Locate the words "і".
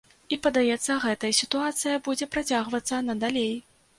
0.35-0.37